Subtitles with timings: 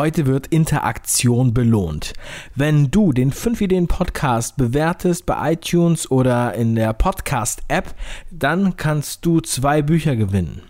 [0.00, 2.14] Heute wird Interaktion belohnt.
[2.54, 7.94] Wenn du den 5 Ideen Podcast bewertest bei iTunes oder in der Podcast App,
[8.30, 10.62] dann kannst du zwei Bücher gewinnen.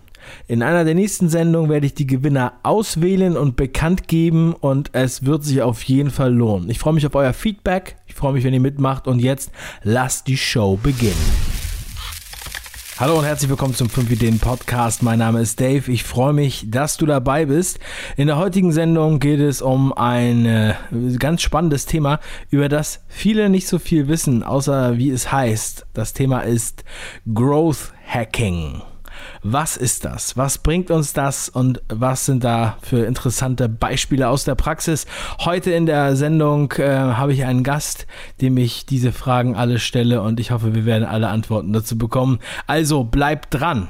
[0.49, 5.25] In einer der nächsten Sendungen werde ich die Gewinner auswählen und bekannt geben und es
[5.25, 6.69] wird sich auf jeden Fall lohnen.
[6.69, 10.27] Ich freue mich auf euer Feedback, ich freue mich, wenn ihr mitmacht und jetzt lasst
[10.27, 11.50] die Show beginnen.
[13.01, 15.01] Hallo und herzlich willkommen zum 5 Ideen Podcast.
[15.01, 15.91] Mein Name ist Dave.
[15.91, 17.79] Ich freue mich, dass du dabei bist.
[18.15, 20.75] In der heutigen Sendung geht es um ein äh,
[21.17, 22.19] ganz spannendes Thema,
[22.51, 25.87] über das viele nicht so viel wissen, außer wie es heißt.
[25.95, 26.83] Das Thema ist
[27.33, 28.83] Growth Hacking.
[29.43, 30.37] Was ist das?
[30.37, 35.07] Was bringt uns das und was sind da für interessante Beispiele aus der Praxis?
[35.39, 38.05] Heute in der Sendung äh, habe ich einen Gast,
[38.39, 42.37] dem ich diese Fragen alle stelle und ich hoffe, wir werden alle Antworten dazu bekommen.
[42.67, 43.87] Also bleibt dran!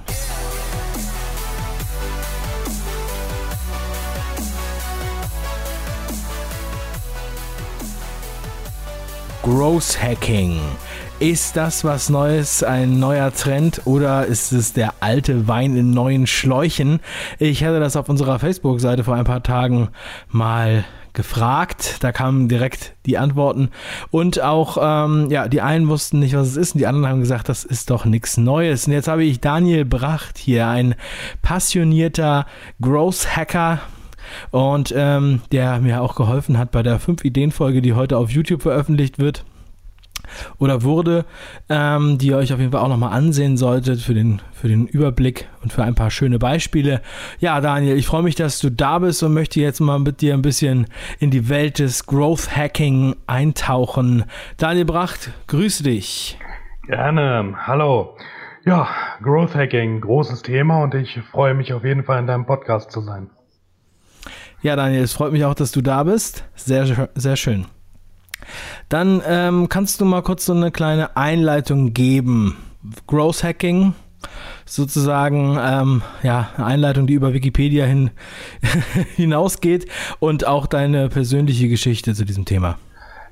[9.43, 10.61] Growth Hacking.
[11.21, 16.25] Ist das was Neues, ein neuer Trend oder ist es der alte Wein in neuen
[16.25, 16.99] Schläuchen?
[17.37, 19.89] Ich hatte das auf unserer Facebook-Seite vor ein paar Tagen
[20.29, 20.83] mal
[21.13, 21.97] gefragt.
[21.99, 23.69] Da kamen direkt die Antworten.
[24.09, 27.19] Und auch, ähm, ja, die einen wussten nicht, was es ist, und die anderen haben
[27.19, 28.87] gesagt, das ist doch nichts Neues.
[28.87, 30.95] Und jetzt habe ich Daniel Bracht hier, ein
[31.43, 32.47] passionierter
[32.81, 33.77] Growth Hacker.
[34.49, 39.19] Und ähm, der mir auch geholfen hat bei der 5-Ideen-Folge, die heute auf YouTube veröffentlicht
[39.19, 39.45] wird
[40.57, 41.25] oder wurde,
[41.69, 44.87] ähm, die ihr euch auf jeden Fall auch nochmal ansehen solltet für den, für den
[44.87, 47.01] Überblick und für ein paar schöne Beispiele.
[47.39, 50.33] Ja, Daniel, ich freue mich, dass du da bist und möchte jetzt mal mit dir
[50.33, 50.87] ein bisschen
[51.19, 54.25] in die Welt des Growth Hacking eintauchen.
[54.57, 56.37] Daniel Bracht, grüße dich.
[56.87, 58.17] Gerne, hallo.
[58.65, 58.87] Ja,
[59.23, 63.01] Growth Hacking, großes Thema und ich freue mich auf jeden Fall in deinem Podcast zu
[63.01, 63.29] sein.
[64.61, 66.43] Ja, Daniel, es freut mich auch, dass du da bist.
[66.55, 67.65] Sehr, sehr schön.
[68.89, 72.57] Dann ähm, kannst du mal kurz so eine kleine Einleitung geben.
[73.07, 73.93] Growth Hacking,
[74.65, 78.11] sozusagen ähm, ja, eine Einleitung, die über Wikipedia hin
[79.15, 79.87] hinausgeht
[80.19, 82.77] und auch deine persönliche Geschichte zu diesem Thema.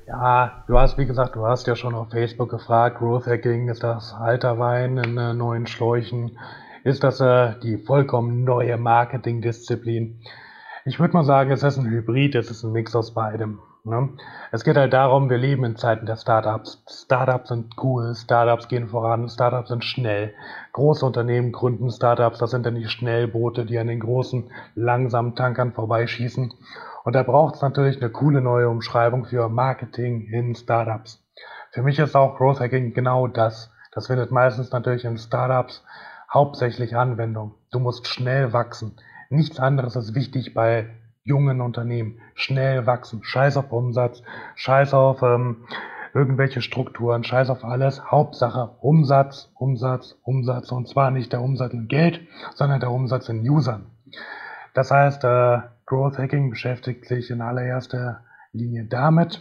[0.06, 3.84] Ja, du hast, wie gesagt, du hast ja schon auf Facebook gefragt, Growth Hacking, ist
[3.84, 6.36] das alter Wein in äh, neuen Schläuchen?
[6.82, 10.20] Ist das äh, die vollkommen neue Marketingdisziplin?
[10.84, 13.60] Ich würde mal sagen, es ist ein Hybrid, es ist ein Mix aus beidem.
[13.84, 14.10] Ne?
[14.52, 16.82] Es geht halt darum, wir leben in Zeiten der Startups.
[16.86, 20.34] Startups sind cool, Startups gehen voran, Startups sind schnell.
[20.72, 25.72] Große Unternehmen gründen Startups, das sind dann die Schnellboote, die an den großen, langsamen Tankern
[25.72, 26.52] vorbeischießen.
[27.04, 31.24] Und da braucht es natürlich eine coole neue Umschreibung für Marketing in Startups.
[31.70, 33.72] Für mich ist auch Growth Hacking genau das.
[33.92, 35.82] Das findet meistens natürlich in Startups
[36.32, 37.54] hauptsächlich Anwendung.
[37.70, 38.96] Du musst schnell wachsen.
[39.30, 40.90] Nichts anderes ist wichtig bei
[41.30, 43.22] jungen Unternehmen schnell wachsen.
[43.22, 44.22] Scheiß auf Umsatz,
[44.56, 45.64] scheiß auf ähm,
[46.12, 48.10] irgendwelche Strukturen, scheiß auf alles.
[48.10, 50.72] Hauptsache Umsatz, Umsatz, Umsatz.
[50.72, 52.20] Und zwar nicht der Umsatz in Geld,
[52.54, 53.86] sondern der Umsatz in Usern.
[54.74, 59.40] Das heißt, äh, Growth Hacking beschäftigt sich in allererster Linie damit,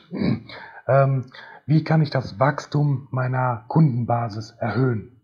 [0.88, 1.26] ähm,
[1.66, 5.19] wie kann ich das Wachstum meiner Kundenbasis erhöhen.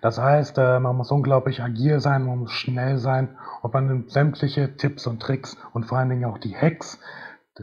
[0.00, 4.10] Das heißt, äh, man muss unglaublich agil sein, man muss schnell sein und man nimmt
[4.10, 6.98] sämtliche Tipps und Tricks und vor allen Dingen auch die Hacks,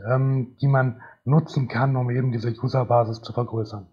[0.09, 3.87] ähm, die man nutzen kann, um eben diese Userbasis zu vergrößern.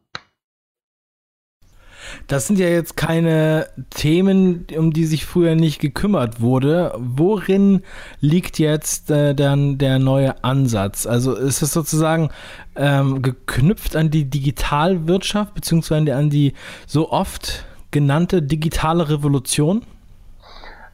[2.26, 6.94] Das sind ja jetzt keine Themen, um die sich früher nicht gekümmert wurde.
[6.96, 7.82] Worin
[8.20, 11.06] liegt jetzt äh, dann der neue Ansatz?
[11.06, 12.30] Also ist es sozusagen
[12.76, 16.54] ähm, geknüpft an die Digitalwirtschaft beziehungsweise an die
[16.86, 19.84] so oft genannte digitale Revolution?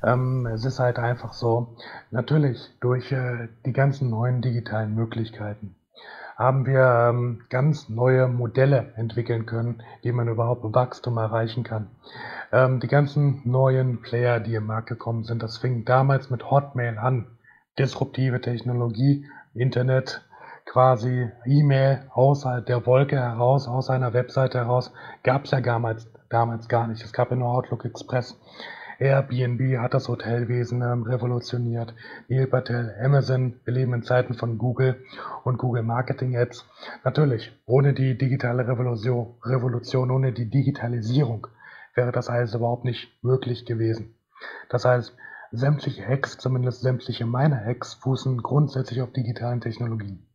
[0.02, 1.76] Ähm, es ist halt einfach so,
[2.10, 5.74] natürlich durch äh, die ganzen neuen digitalen Möglichkeiten
[6.36, 11.88] haben wir ähm, ganz neue Modelle entwickeln können, wie man überhaupt Wachstum erreichen kann.
[12.52, 16.98] Ähm, die ganzen neuen Player, die im Markt gekommen sind, das fing damals mit Hotmail
[16.98, 17.26] an.
[17.78, 20.22] Disruptive Technologie, Internet,
[20.64, 24.92] quasi E-Mail außerhalb der Wolke heraus, aus einer Webseite heraus,
[25.22, 27.02] gab es ja damals damals gar nicht.
[27.04, 28.38] Es gab ja nur Outlook Express.
[28.98, 31.94] Airbnb hat das Hotelwesen ähm, revolutioniert.
[32.28, 35.02] Neil Patel, Amazon, wir leben in Zeiten von Google
[35.44, 36.66] und Google Marketing Ads.
[37.04, 41.46] Natürlich, ohne die digitale Revolution, Revolution, ohne die Digitalisierung
[41.94, 44.14] wäre das alles überhaupt nicht möglich gewesen.
[44.68, 45.14] Das heißt,
[45.52, 50.26] sämtliche Hacks, zumindest sämtliche meiner Hacks, fußen grundsätzlich auf digitalen Technologien.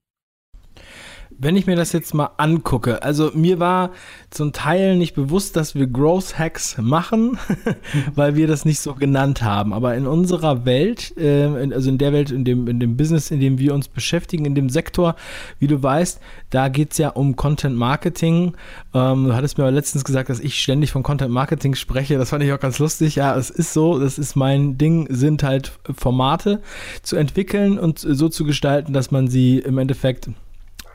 [1.38, 3.92] Wenn ich mir das jetzt mal angucke, also mir war
[4.30, 7.38] zum Teil nicht bewusst, dass wir Growth Hacks machen,
[8.16, 9.74] weil wir das nicht so genannt haben.
[9.74, 13.40] Aber in unserer Welt, äh, also in der Welt, in dem, in dem Business, in
[13.40, 15.16] dem wir uns beschäftigen, in dem Sektor,
[15.60, 18.54] wie du weißt, da geht es ja um Content Marketing.
[18.94, 22.18] Ähm, du hattest mir aber letztens gesagt, dass ich ständig von Content Marketing spreche.
[22.18, 23.16] Das fand ich auch ganz lustig.
[23.16, 26.62] Ja, es ist so, das ist mein Ding, sind halt Formate
[27.04, 30.30] zu entwickeln und so zu gestalten, dass man sie im Endeffekt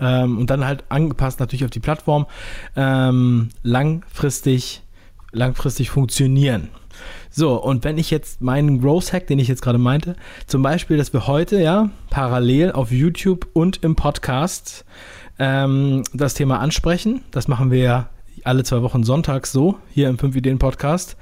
[0.00, 2.26] ähm, und dann halt angepasst natürlich auf die Plattform,
[2.76, 4.82] ähm, langfristig,
[5.32, 6.69] langfristig funktionieren.
[7.31, 10.14] So, und wenn ich jetzt meinen Growth Hack, den ich jetzt gerade meinte,
[10.46, 14.85] zum Beispiel, dass wir heute ja parallel auf YouTube und im Podcast
[15.38, 18.08] ähm, das Thema ansprechen, das machen wir ja
[18.44, 21.17] alle zwei Wochen sonntags so, hier im 5 Ideen Podcast.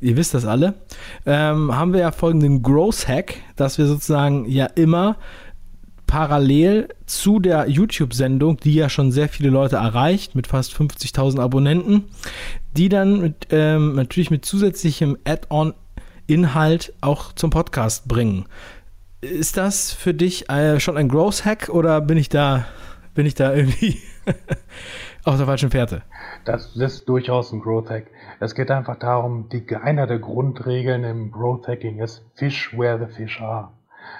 [0.00, 0.74] Ihr wisst das alle.
[1.26, 5.16] Ähm, haben wir ja folgenden Growth Hack, dass wir sozusagen ja immer
[6.06, 12.04] parallel zu der YouTube-Sendung, die ja schon sehr viele Leute erreicht, mit fast 50.000 Abonnenten,
[12.76, 18.46] die dann mit, ähm, natürlich mit zusätzlichem Add-on-Inhalt auch zum Podcast bringen.
[19.20, 22.66] Ist das für dich äh, schon ein Growth-Hack oder bin ich da,
[23.14, 23.98] bin ich da irgendwie
[25.24, 26.02] auf der falschen Fährte?
[26.44, 28.06] Das ist durchaus ein Growth Hack.
[28.40, 33.12] Es geht einfach darum, die, einer der Grundregeln im Growth Hacking ist Fish where the
[33.14, 33.72] fish are.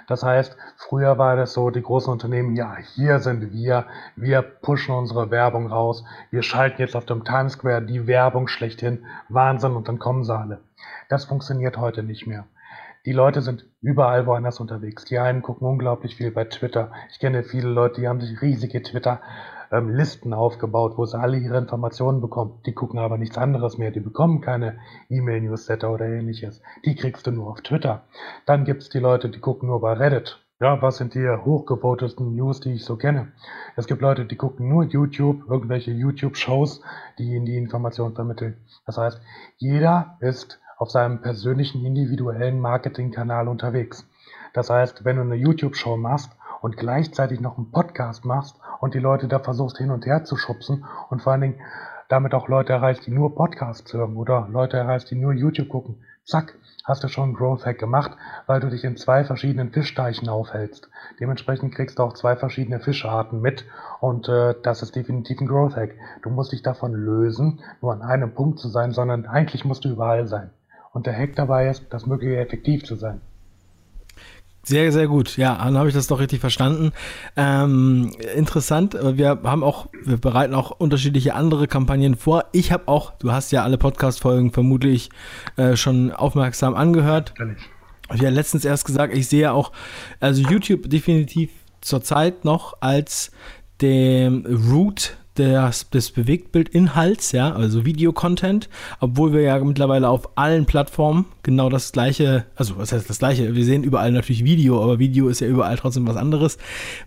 [0.06, 3.86] Das heißt, früher war das so, die großen Unternehmen, ja, hier sind wir,
[4.16, 9.04] wir pushen unsere Werbung raus, wir schalten jetzt auf dem Times Square die Werbung schlechthin,
[9.28, 10.60] Wahnsinn, und dann kommen sie alle.
[11.08, 12.44] Das funktioniert heute nicht mehr.
[13.06, 15.04] Die Leute sind überall woanders unterwegs.
[15.04, 16.90] Die einen gucken unglaublich viel bei Twitter.
[17.10, 19.20] Ich kenne viele Leute, die haben sich riesige Twitter
[19.70, 22.60] ähm, Listen aufgebaut, wo sie alle ihre Informationen bekommen.
[22.66, 23.90] Die gucken aber nichts anderes mehr.
[23.90, 24.78] Die bekommen keine
[25.08, 26.62] E-Mail-Newsletter oder ähnliches.
[26.84, 28.04] Die kriegst du nur auf Twitter.
[28.46, 30.40] Dann gibt es die Leute, die gucken nur bei Reddit.
[30.60, 33.32] Ja, was sind die hochgevotesten News, die ich so kenne?
[33.76, 36.80] Es gibt Leute, die gucken nur YouTube, irgendwelche YouTube-Shows,
[37.18, 38.56] die ihnen die Informationen vermitteln.
[38.86, 39.20] Das heißt,
[39.56, 44.08] jeder ist auf seinem persönlichen individuellen Marketingkanal unterwegs.
[44.52, 46.30] Das heißt, wenn du eine YouTube-Show machst
[46.64, 50.38] und gleichzeitig noch einen Podcast machst und die Leute da versuchst hin und her zu
[50.38, 51.60] schubsen und vor allen Dingen
[52.08, 55.96] damit auch Leute erreichst, die nur Podcasts hören oder Leute erreichst, die nur YouTube gucken.
[56.24, 58.12] Zack, hast du schon einen Growth Hack gemacht,
[58.46, 60.88] weil du dich in zwei verschiedenen Fischteichen aufhältst.
[61.20, 63.66] Dementsprechend kriegst du auch zwei verschiedene Fischarten mit
[64.00, 65.90] und äh, das ist definitiv ein Growth Hack.
[66.22, 69.90] Du musst dich davon lösen, nur an einem Punkt zu sein, sondern eigentlich musst du
[69.90, 70.48] überall sein.
[70.94, 73.20] Und der Hack dabei ist, das mögliche effektiv zu sein.
[74.64, 75.36] Sehr, sehr gut.
[75.36, 76.92] Ja, dann habe ich das doch richtig verstanden.
[77.36, 78.96] Ähm, interessant.
[78.98, 82.46] Wir haben auch, wir bereiten auch unterschiedliche andere Kampagnen vor.
[82.52, 85.10] Ich habe auch, du hast ja alle Podcast-Folgen vermutlich
[85.56, 87.34] äh, schon aufmerksam angehört.
[88.06, 89.70] Ich habe ja letztens erst gesagt, ich sehe auch,
[90.18, 91.50] also YouTube definitiv
[91.82, 93.32] zurzeit noch als
[93.82, 98.68] dem Root des, des Bewegtbildinhalts, ja, also Videocontent,
[99.00, 103.54] obwohl wir ja mittlerweile auf allen Plattformen genau das gleiche, also was heißt das gleiche,
[103.54, 106.58] wir sehen überall natürlich Video, aber Video ist ja überall trotzdem was anderes,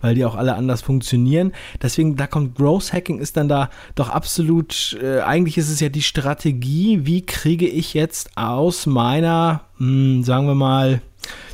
[0.01, 1.53] weil die auch alle anders funktionieren.
[1.81, 5.89] Deswegen, da kommt Growth Hacking ist dann da doch absolut, äh, eigentlich ist es ja
[5.89, 11.01] die Strategie, wie kriege ich jetzt aus meiner, mh, hm, sagen wir mal,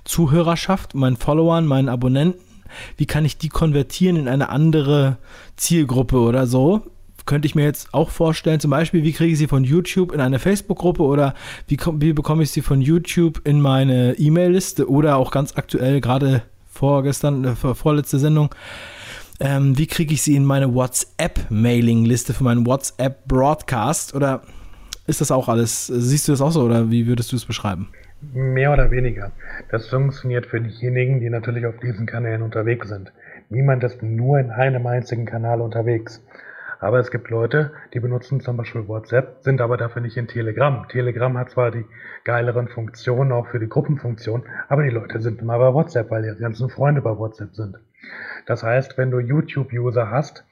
[0.06, 2.53] Zuhörerschaft, meinen Followern, meinen Abonnenten,
[2.98, 5.18] wie kann ich die konvertieren in eine andere
[5.56, 6.82] Zielgruppe oder so?
[7.26, 10.20] Könnte ich mir jetzt auch vorstellen, zum Beispiel, wie kriege ich sie von YouTube in
[10.20, 11.34] eine Facebook-Gruppe oder
[11.68, 16.44] wie, wie bekomme ich sie von YouTube in meine E-Mail-Liste oder auch ganz aktuell, gerade
[16.70, 18.54] vorgestern, äh, vorletzte Sendung,
[19.40, 24.42] ähm, wie kriege ich sie in meine WhatsApp-Mailing-Liste für meinen WhatsApp-Broadcast oder
[25.06, 27.90] ist das auch alles, siehst du das auch so oder wie würdest du es beschreiben?
[28.32, 29.32] Mehr oder weniger.
[29.70, 33.12] Das funktioniert für diejenigen, die natürlich auf diesen Kanälen unterwegs sind.
[33.50, 36.26] Niemand ist nur in einem einzigen Kanal unterwegs.
[36.80, 40.86] Aber es gibt Leute, die benutzen zum Beispiel WhatsApp, sind aber dafür nicht in Telegram.
[40.90, 41.86] Telegram hat zwar die
[42.24, 46.36] geileren Funktionen, auch für die Gruppenfunktion, aber die Leute sind immer bei WhatsApp, weil ihre
[46.36, 47.78] ganzen Freunde bei WhatsApp sind.
[48.46, 50.46] Das heißt, wenn du YouTube-User hast,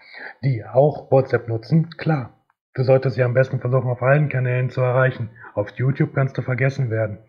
[0.44, 2.32] die auch WhatsApp nutzen, klar,
[2.74, 5.30] du solltest sie am besten versuchen, auf allen Kanälen zu erreichen.
[5.54, 7.20] Auf YouTube kannst du vergessen werden.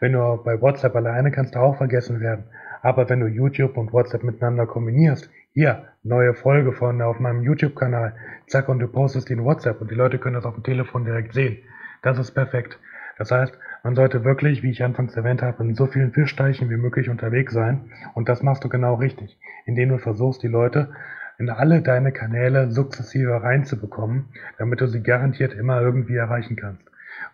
[0.00, 2.44] Wenn du bei WhatsApp alleine kannst du auch vergessen werden.
[2.82, 8.14] Aber wenn du YouTube und WhatsApp miteinander kombinierst, hier, neue Folge von auf meinem YouTube-Kanal,
[8.46, 11.04] zack, und du postest die in WhatsApp und die Leute können das auf dem Telefon
[11.04, 11.58] direkt sehen.
[12.02, 12.78] Das ist perfekt.
[13.18, 16.76] Das heißt, man sollte wirklich, wie ich anfangs erwähnt habe, in so vielen Fischteichen wie
[16.76, 17.90] möglich unterwegs sein.
[18.14, 20.90] Und das machst du genau richtig, indem du versuchst, die Leute
[21.38, 24.26] in alle deine Kanäle sukzessive reinzubekommen,
[24.58, 26.82] damit du sie garantiert immer irgendwie erreichen kannst.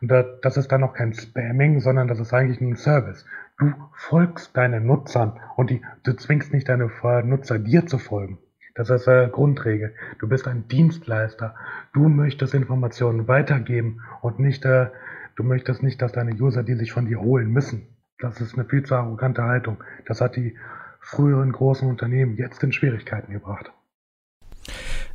[0.01, 3.25] Und das ist dann noch kein Spamming, sondern das ist eigentlich ein Service.
[3.59, 6.91] Du folgst deinen Nutzern und die, du zwingst nicht deine
[7.25, 8.39] Nutzer dir zu folgen.
[8.75, 9.95] Das ist äh, Grundregel.
[10.19, 11.55] Du bist ein Dienstleister.
[11.93, 14.89] Du möchtest Informationen weitergeben und nicht, äh,
[15.37, 17.87] du möchtest nicht, dass deine User die sich von dir holen müssen.
[18.19, 19.83] Das ist eine viel zu arrogante Haltung.
[20.07, 20.57] Das hat die
[21.01, 23.73] früheren großen Unternehmen jetzt in Schwierigkeiten gebracht.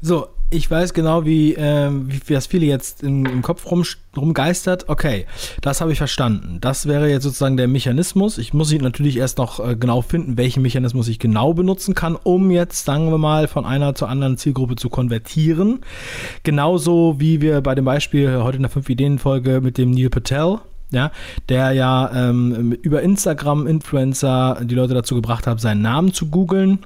[0.02, 3.84] So, ich weiß genau, wie, äh, wie, wie das viele jetzt im, im Kopf rum,
[4.18, 4.90] rumgeistert.
[4.90, 5.26] Okay,
[5.62, 6.58] das habe ich verstanden.
[6.60, 8.38] Das wäre jetzt sozusagen der Mechanismus.
[8.38, 12.16] Ich muss ihn natürlich erst noch äh, genau finden, welchen Mechanismus ich genau benutzen kann,
[12.16, 15.82] um jetzt, sagen wir mal, von einer zur anderen Zielgruppe zu konvertieren.
[16.44, 20.60] Genauso wie wir bei dem Beispiel heute in der 5-Ideen-Folge mit dem Neil Patel
[20.92, 21.12] ja,
[21.50, 26.80] der ja ähm, über Instagram-Influencer die Leute dazu gebracht hat, seinen Namen zu googeln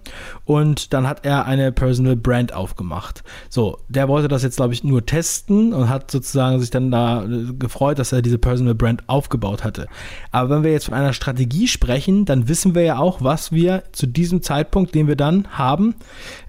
[0.46, 3.24] und dann hat er eine Personal Brand aufgemacht.
[3.50, 7.24] So, der wollte das jetzt, glaube ich, nur testen und hat sozusagen sich dann da
[7.24, 9.88] äh, gefreut, dass er diese Personal Brand aufgebaut hatte.
[10.32, 13.84] Aber wenn wir jetzt von einer Strategie sprechen, dann wissen wir ja auch, was wir
[13.94, 15.96] zu diesem Zeitpunkt, den wir dann haben,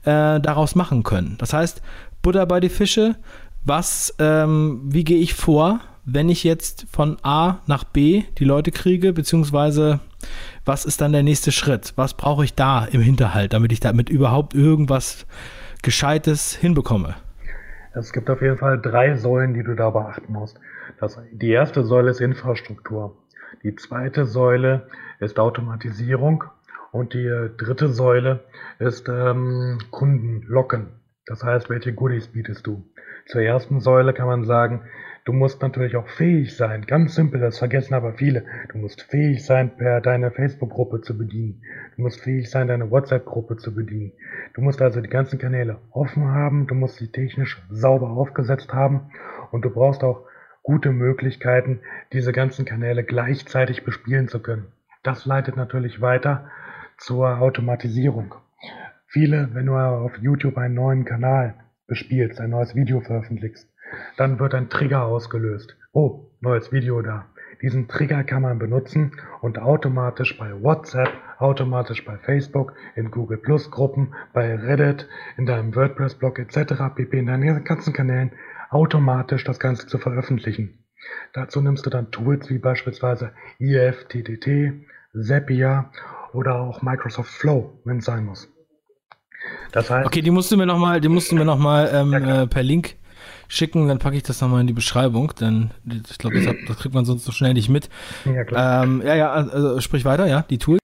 [0.03, 1.37] äh, daraus machen können.
[1.39, 1.83] Das heißt,
[2.23, 3.17] Butter bei die Fische,
[3.65, 5.81] was, ähm, wie gehe ich vor?
[6.05, 10.01] Wenn ich jetzt von A nach B die Leute kriege, beziehungsweise
[10.65, 11.93] was ist dann der nächste Schritt?
[11.97, 15.27] Was brauche ich da im Hinterhalt, damit ich damit überhaupt irgendwas
[15.83, 17.15] Gescheites hinbekomme?
[17.95, 20.59] Es gibt auf jeden Fall drei Säulen, die du da beachten musst.
[20.99, 23.17] Das, die erste Säule ist Infrastruktur.
[23.63, 24.89] Die zweite Säule
[25.21, 26.45] ist Automatisierung.
[26.91, 28.45] Und die dritte Säule
[28.79, 30.89] ist ähm, Kunden locken.
[31.27, 32.85] Das heißt, welche Goodies bietest du?
[33.27, 34.83] Zur ersten Säule kann man sagen,
[35.25, 38.45] Du musst natürlich auch fähig sein, ganz simpel, das vergessen aber viele.
[38.71, 41.63] Du musst fähig sein, per deine Facebook-Gruppe zu bedienen.
[41.97, 44.13] Du musst fähig sein, deine WhatsApp-Gruppe zu bedienen.
[44.53, 49.13] Du musst also die ganzen Kanäle offen haben, du musst sie technisch sauber aufgesetzt haben
[49.51, 50.27] und du brauchst auch
[50.63, 51.81] gute Möglichkeiten,
[52.13, 54.67] diese ganzen Kanäle gleichzeitig bespielen zu können.
[55.03, 56.51] Das leitet natürlich weiter
[56.99, 58.35] zur Automatisierung.
[59.07, 61.55] Viele, wenn du auf YouTube einen neuen Kanal
[61.87, 63.74] bespielst, ein neues Video veröffentlichst,
[64.17, 65.77] dann wird ein Trigger ausgelöst.
[65.93, 67.27] Oh, neues Video da.
[67.63, 71.09] Diesen Trigger kann man benutzen und automatisch bei WhatsApp,
[71.39, 76.75] automatisch bei Facebook, in Google Plus Gruppen, bei Reddit, in deinem WordPress-Blog etc.
[76.95, 77.19] pp.
[77.19, 78.33] in deinen ganzen Kanälen
[78.71, 80.85] automatisch das Ganze zu veröffentlichen.
[81.33, 84.85] Dazu nimmst du dann Tools wie beispielsweise IFTTT,
[85.19, 85.91] Zapier
[86.33, 88.49] oder auch Microsoft Flow, wenn es sein muss.
[89.73, 92.63] Das heißt, okay, die musst du mir nochmal, die noch mal ähm, ja, äh, per
[92.63, 92.97] Link
[93.49, 96.95] schicken, dann packe ich das nochmal in die Beschreibung, denn ich glaube, das, das, kriegt
[96.95, 97.89] man sonst so schnell nicht mit.
[98.25, 98.85] Ja, klar.
[98.85, 100.81] Ähm, ja, ja, also sprich weiter, ja, die Tools.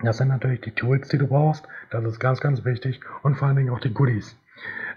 [0.00, 1.66] Das sind natürlich die Tools, die du brauchst.
[1.90, 3.00] Das ist ganz, ganz wichtig.
[3.22, 4.36] Und vor allen Dingen auch die Goodies.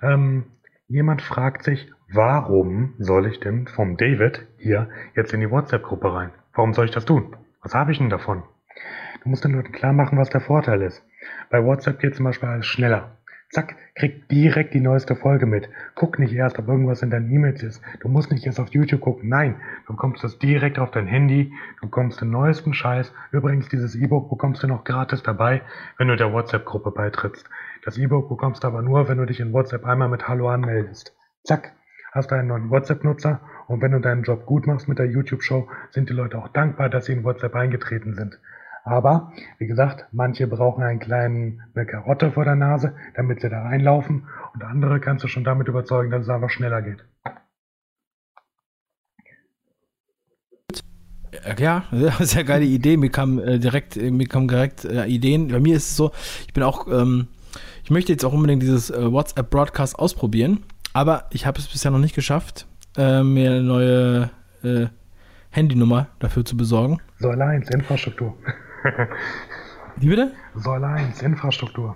[0.01, 0.45] Ähm,
[0.87, 6.31] jemand fragt sich, warum soll ich denn vom David hier jetzt in die WhatsApp-Gruppe rein?
[6.53, 7.35] Warum soll ich das tun?
[7.61, 8.43] Was habe ich denn davon?
[9.23, 11.03] Du musst den Leuten klar machen, was der Vorteil ist.
[11.49, 13.17] Bei WhatsApp geht zum Beispiel alles schneller.
[13.51, 15.69] Zack, krieg direkt die neueste Folge mit.
[15.95, 17.81] Guck nicht erst, ob irgendwas in deinen E-Mails ist.
[17.99, 19.27] Du musst nicht erst auf YouTube gucken.
[19.27, 19.55] Nein,
[19.87, 21.51] du bekommst das direkt auf dein Handy.
[21.81, 23.11] Du bekommst den neuesten Scheiß.
[23.31, 25.63] Übrigens, dieses E-Book bekommst du noch gratis dabei,
[25.97, 27.49] wenn du der WhatsApp-Gruppe beitrittst.
[27.83, 31.15] Das E-Book bekommst du aber nur, wenn du dich in WhatsApp einmal mit Hallo anmeldest.
[31.43, 31.73] Zack,
[32.11, 35.67] hast du einen neuen WhatsApp-Nutzer und wenn du deinen Job gut machst mit der YouTube-Show,
[35.89, 38.39] sind die Leute auch dankbar, dass sie in WhatsApp eingetreten sind.
[38.89, 43.61] Aber, wie gesagt, manche brauchen einen kleinen, eine Karotte vor der Nase, damit sie da
[43.61, 47.05] reinlaufen und andere kannst du schon damit überzeugen, dass es einfach schneller geht.
[51.59, 51.83] Ja,
[52.19, 52.97] sehr geile Idee.
[52.97, 55.49] Mir kam äh, direkt, mir kamen direkt äh, Ideen.
[55.49, 56.11] Bei mir ist es so,
[56.47, 57.27] ich bin auch, ähm,
[57.83, 61.91] ich möchte jetzt auch unbedingt dieses äh, WhatsApp Broadcast ausprobieren, aber ich habe es bisher
[61.91, 62.65] noch nicht geschafft,
[62.97, 64.31] äh, mir eine neue
[64.63, 64.87] äh,
[65.51, 66.99] Handynummer dafür zu besorgen.
[67.19, 68.35] So allein, Infrastruktur.
[69.97, 70.31] Wie bitte?
[70.55, 71.95] Säule 1, Infrastruktur.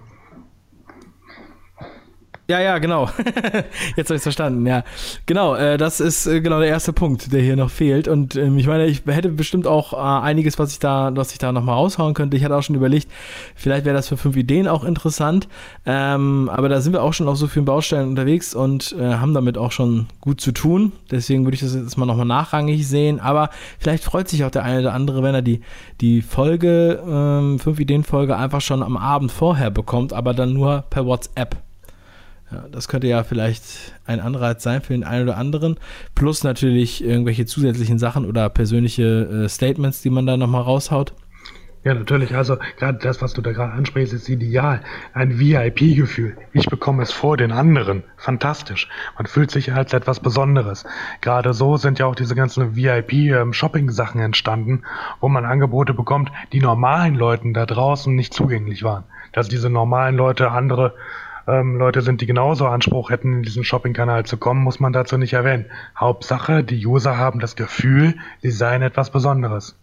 [2.50, 3.10] Ja, ja, genau.
[3.96, 4.68] Jetzt habe ich es verstanden.
[4.68, 4.84] Ja,
[5.26, 5.56] genau.
[5.56, 8.10] Äh, das ist äh, genau der erste Punkt, der hier noch fehlt.
[8.10, 11.38] Und ähm, ich meine, ich hätte bestimmt auch äh, einiges, was ich da, was ich
[11.38, 12.36] da nochmal raushauen könnte.
[12.36, 13.10] Ich hatte auch schon überlegt,
[13.56, 15.48] vielleicht wäre das für fünf Ideen auch interessant.
[15.86, 19.34] Ähm, aber da sind wir auch schon auf so vielen Baustellen unterwegs und äh, haben
[19.34, 20.92] damit auch schon gut zu tun.
[21.12, 23.22] Deswegen würde ich das jetzt mal nochmal nachrangig sehen.
[23.22, 25.62] Aber vielleicht freut sich auch der eine oder andere, wenn er die,
[26.02, 30.84] die Folge, ähm, fünf Ideen Folge einfach schon am Abend vorher bekommt, aber dann nur
[30.90, 31.56] per WhatsApp.
[32.54, 33.64] Ja, das könnte ja vielleicht
[34.06, 35.78] ein Anreiz sein für den einen oder anderen.
[36.14, 41.14] Plus natürlich irgendwelche zusätzlichen Sachen oder persönliche äh, Statements, die man da nochmal raushaut.
[41.84, 42.34] Ja, natürlich.
[42.34, 44.82] Also gerade das, was du da gerade ansprichst, ist ideal.
[45.14, 46.38] Ein VIP-Gefühl.
[46.54, 48.04] Ich bekomme es vor den anderen.
[48.16, 48.88] Fantastisch.
[49.18, 50.86] Man fühlt sich als etwas Besonderes.
[51.20, 54.84] Gerade so sind ja auch diese ganzen VIP-Shopping-Sachen ähm, entstanden,
[55.20, 59.04] wo man Angebote bekommt, die normalen Leuten da draußen nicht zugänglich waren.
[59.34, 60.94] Dass diese normalen Leute andere
[61.48, 65.18] ähm, Leute sind, die genauso Anspruch hätten, in diesen Shopping-Kanal zu kommen, muss man dazu
[65.18, 65.66] nicht erwähnen.
[65.98, 69.76] Hauptsache, die User haben das Gefühl, sie seien etwas Besonderes.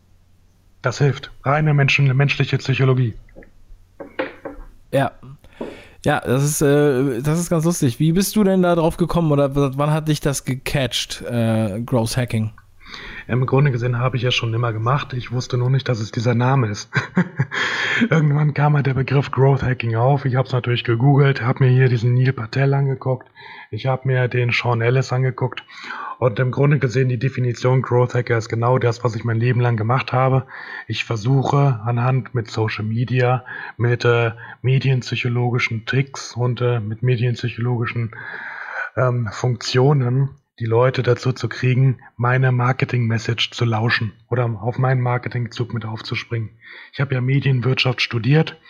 [0.83, 1.31] Das hilft.
[1.45, 3.15] Reine Menschen, menschliche Psychologie.
[4.93, 5.13] Ja.
[6.05, 7.99] Ja, das ist, äh, das ist ganz lustig.
[7.99, 12.17] Wie bist du denn da drauf gekommen oder wann hat dich das gecatcht, äh, Gross
[12.17, 12.53] Hacking?
[13.27, 15.13] Im Grunde gesehen habe ich ja schon immer gemacht.
[15.13, 16.91] Ich wusste nur nicht, dass es dieser Name ist.
[18.11, 20.25] Irgendwann kam halt der Begriff Growth Hacking auf.
[20.25, 23.29] Ich habe es natürlich gegoogelt, habe mir hier diesen Neil Patel angeguckt.
[23.71, 25.65] Ich habe mir den Sean Ellis angeguckt.
[26.19, 29.61] Und im Grunde gesehen die Definition Growth Hacker ist genau das, was ich mein Leben
[29.61, 30.47] lang gemacht habe.
[30.87, 33.45] Ich versuche anhand mit Social Media,
[33.77, 38.11] mit äh, medienpsychologischen Tricks und äh, mit medienpsychologischen
[38.97, 45.73] ähm, Funktionen die Leute dazu zu kriegen, meine Marketing-Message zu lauschen oder auf meinen Marketingzug
[45.73, 46.51] mit aufzuspringen.
[46.93, 48.61] Ich habe ja Medienwirtschaft studiert,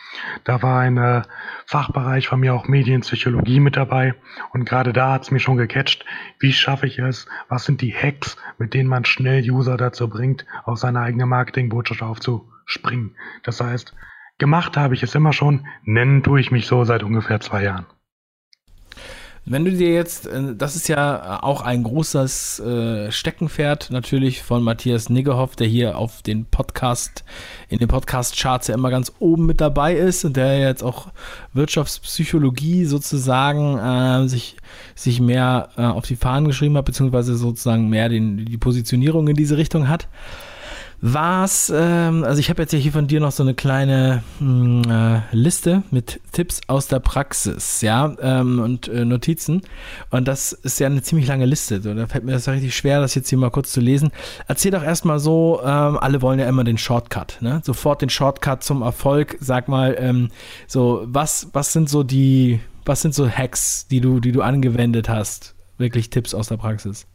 [0.45, 1.23] da war ein äh,
[1.67, 4.15] Fachbereich von mir auch Medienpsychologie mit dabei
[4.53, 6.05] und gerade da hat es mich schon gecatcht,
[6.39, 10.47] wie schaffe ich es, was sind die Hacks, mit denen man schnell User dazu bringt,
[10.65, 13.17] auf seine eigene Marketingbotschaft aufzuspringen.
[13.43, 13.97] Das heißt,
[14.39, 17.87] gemacht habe ich es immer schon, nennen tue ich mich so seit ungefähr zwei Jahren.
[19.51, 24.63] Wenn du dir jetzt, äh, das ist ja auch ein großes äh, Steckenpferd natürlich von
[24.63, 27.25] Matthias Niggehoff, der hier auf den Podcast,
[27.69, 31.09] in den Podcast-Charts ja immer ganz oben mit dabei ist und der jetzt auch
[31.53, 34.57] Wirtschaftspsychologie sozusagen äh, sich,
[34.95, 39.35] sich mehr äh, auf die Fahnen geschrieben hat, beziehungsweise sozusagen mehr den, die Positionierung in
[39.35, 40.07] diese Richtung hat
[41.03, 44.85] was, ähm, also ich habe jetzt ja hier von dir noch so eine kleine mh,
[44.85, 49.63] hm, äh, Liste mit Tipps aus der Praxis, ja, ähm, und äh, Notizen.
[50.11, 51.81] Und das ist ja eine ziemlich lange Liste.
[51.81, 54.11] So, da fällt mir das ja richtig schwer, das jetzt hier mal kurz zu lesen.
[54.47, 57.63] Erzähl doch erstmal so, ähm, alle wollen ja immer den Shortcut, ne?
[57.65, 59.39] Sofort den Shortcut zum Erfolg.
[59.41, 60.29] Sag mal, ähm,
[60.67, 65.09] so, was, was sind so die, was sind so Hacks, die du, die du angewendet
[65.09, 65.55] hast?
[65.79, 67.07] Wirklich Tipps aus der Praxis.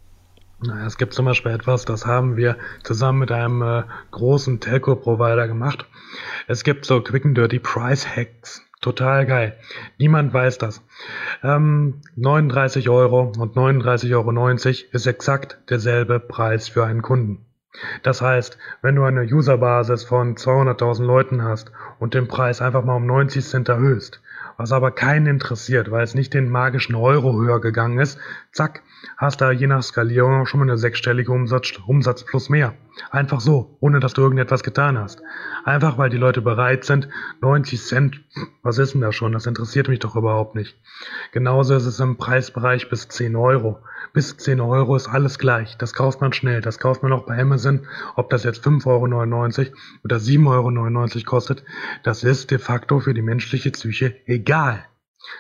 [0.62, 5.48] Naja, es gibt zum Beispiel etwas, das haben wir zusammen mit einem äh, großen Telco-Provider
[5.48, 5.86] gemacht.
[6.48, 8.64] Es gibt so Quick and Dirty Price Hacks.
[8.82, 9.58] Total geil.
[9.98, 10.82] Niemand weiß das.
[11.44, 17.46] Ähm, 39 Euro und 39,90 Euro ist exakt derselbe Preis für einen Kunden.
[18.04, 22.96] Das heißt, wenn du eine Userbasis von 200.000 Leuten hast und den Preis einfach mal
[22.96, 24.22] um 90 Cent erhöhst,
[24.58, 28.18] was aber keinen interessiert, weil es nicht den magischen Euro höher gegangen ist,
[28.56, 28.84] zack,
[29.18, 32.74] hast da je nach Skalierung schon mal eine sechsstellige Umsatz, Umsatz plus mehr.
[33.12, 35.22] Einfach so, ohne dass du irgendetwas getan hast.
[35.65, 37.10] Einfach weil die Leute bereit sind,
[37.41, 38.22] 90 Cent,
[38.63, 40.78] was ist denn da schon, das interessiert mich doch überhaupt nicht.
[41.34, 43.80] Genauso ist es im Preisbereich bis 10 Euro.
[44.13, 45.78] Bis 10 Euro ist alles gleich.
[45.78, 46.62] Das kauft man schnell.
[46.62, 47.86] Das kauft man auch bei Amazon.
[48.15, 51.65] Ob das jetzt 5,99 Euro oder 7,99 Euro kostet,
[52.04, 54.86] das ist de facto für die menschliche Psyche egal.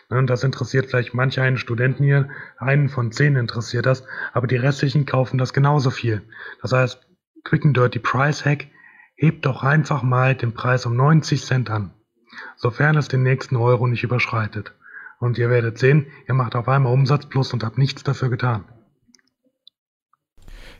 [0.09, 4.55] Und das interessiert vielleicht manch einen Studenten hier, einen von zehn interessiert das, aber die
[4.55, 6.21] restlichen kaufen das genauso viel.
[6.61, 7.01] Das heißt,
[7.43, 8.67] Quick and Dirty Price Hack,
[9.15, 11.93] hebt doch einfach mal den Preis um 90 Cent an,
[12.57, 14.73] sofern es den nächsten Euro nicht überschreitet.
[15.19, 18.65] Und ihr werdet sehen, ihr macht auf einmal Umsatz plus und habt nichts dafür getan.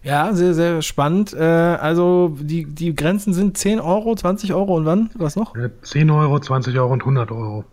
[0.06, 1.34] Ja, sehr, sehr spannend.
[1.34, 5.10] Äh, also die, die Grenzen sind 10 Euro, 20 Euro und wann?
[5.15, 5.56] Was noch?
[5.82, 7.65] 10 Euro, 20 Euro und 100 Euro.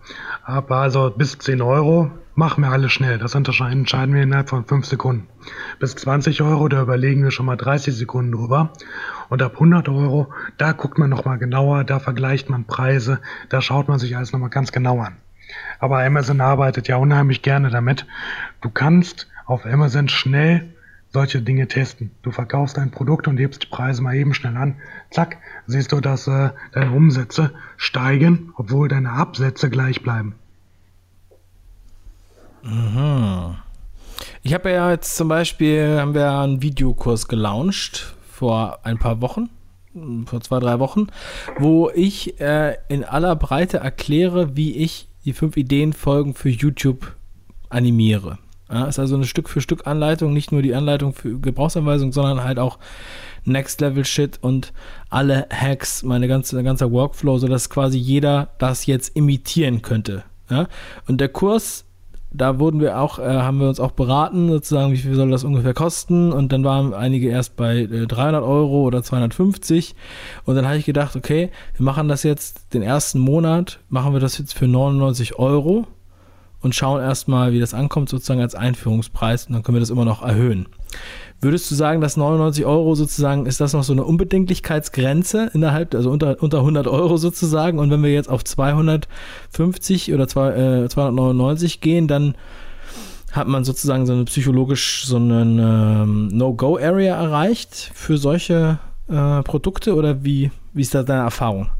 [0.43, 3.19] Aber also bis 10 Euro machen wir alles schnell.
[3.19, 5.29] Das entscheiden wir innerhalb von 5 Sekunden.
[5.79, 8.71] Bis 20 Euro, da überlegen wir schon mal 30 Sekunden drüber.
[9.29, 13.89] Und ab 100 Euro, da guckt man nochmal genauer, da vergleicht man Preise, da schaut
[13.89, 15.17] man sich alles nochmal ganz genau an.
[15.81, 18.07] Aber Amazon arbeitet ja unheimlich gerne damit.
[18.63, 20.72] Du kannst auf Amazon schnell
[21.13, 22.11] solche Dinge testen.
[22.23, 24.77] Du verkaufst dein Produkt und hebst die Preise mal eben schnell an.
[25.11, 30.35] Zack, siehst du, dass äh, deine Umsätze steigen, obwohl deine Absätze gleich bleiben.
[32.63, 33.57] Mhm.
[34.43, 39.51] Ich habe ja jetzt zum Beispiel, haben wir einen Videokurs gelauncht vor ein paar Wochen,
[40.27, 41.09] vor zwei, drei Wochen,
[41.59, 47.15] wo ich äh, in aller Breite erkläre, wie ich die fünf Ideenfolgen für YouTube
[47.69, 48.39] animiere.
[48.73, 52.43] Ja, ist also eine Stück für Stück Anleitung, nicht nur die Anleitung für Gebrauchsanweisung, sondern
[52.43, 52.79] halt auch
[53.45, 54.73] Next Level Shit und
[55.11, 60.25] alle Hacks, meine ganze ganzer Workflow, sodass quasi jeder das jetzt imitieren könnte.
[60.49, 60.69] Ja?
[61.07, 61.85] Und der Kurs
[62.35, 65.45] da wurden wir auch, äh, haben wir uns auch beraten, sozusagen, wie viel soll das
[65.45, 66.33] ungefähr kosten?
[66.33, 69.95] Und dann waren einige erst bei äh, 300 Euro oder 250.
[70.45, 74.21] Und dann habe ich gedacht, okay, wir machen das jetzt den ersten Monat, machen wir
[74.21, 75.87] das jetzt für 99 Euro
[76.63, 79.47] und schauen erstmal, wie das ankommt, sozusagen als Einführungspreis.
[79.47, 80.67] Und dann können wir das immer noch erhöhen.
[81.41, 86.11] Würdest du sagen, dass 99 Euro sozusagen, ist das noch so eine Unbedingtlichkeitsgrenze innerhalb, also
[86.11, 87.81] unter, unter 100 Euro sozusagen?
[87.81, 90.51] Und wenn wir jetzt auf 250 oder zwei,
[90.85, 92.37] äh, 299 gehen, dann
[93.33, 99.97] hat man sozusagen so eine psychologisch so eine ähm, No-Go-Area erreicht für solche äh, Produkte
[99.97, 101.71] oder wie, wie ist da deine Erfahrung?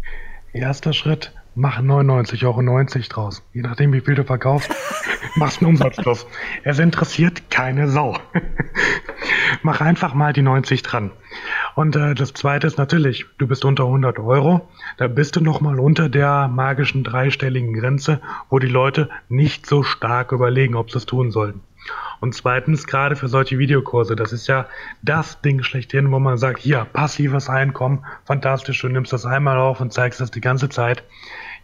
[0.53, 3.43] Erster Schritt, mach 99,90 Euro draus.
[3.53, 4.71] Je nachdem, wie viel du verkaufst,
[5.37, 6.27] machst einen Umsatz draus.
[6.65, 8.17] Es interessiert keine Sau.
[9.63, 11.11] mach einfach mal die 90 dran.
[11.75, 15.79] Und äh, das zweite ist natürlich, du bist unter 100 Euro, da bist du nochmal
[15.79, 21.07] unter der magischen dreistelligen Grenze, wo die Leute nicht so stark überlegen, ob sie es
[21.07, 21.61] tun sollten.
[22.21, 24.67] Und zweitens, gerade für solche Videokurse, das ist ja
[25.03, 29.81] das Ding schlechthin, wo man sagt, hier, passives Einkommen, fantastisch, du nimmst das einmal auf
[29.81, 31.03] und zeigst das die ganze Zeit.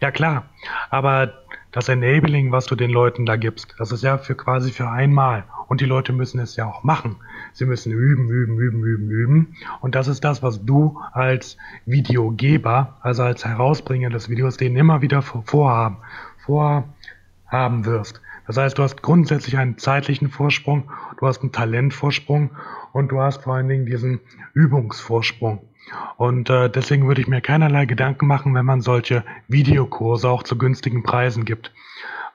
[0.01, 0.45] Ja klar,
[0.89, 1.33] aber
[1.71, 5.43] das Enabling, was du den Leuten da gibst, das ist ja für quasi für einmal.
[5.67, 7.17] Und die Leute müssen es ja auch machen.
[7.53, 9.55] Sie müssen üben, üben, üben, üben, üben.
[9.81, 15.01] Und das ist das, was du als Videogeber, also als Herausbringer des Videos, denen immer
[15.03, 15.97] wieder vorhaben,
[16.39, 18.21] vorhaben wirst.
[18.47, 22.49] Das heißt, du hast grundsätzlich einen zeitlichen Vorsprung, du hast einen Talentvorsprung
[22.93, 24.21] und du hast vor allen Dingen diesen
[24.53, 25.68] Übungsvorsprung.
[26.17, 30.57] Und äh, deswegen würde ich mir keinerlei Gedanken machen, wenn man solche Videokurse auch zu
[30.57, 31.73] günstigen Preisen gibt.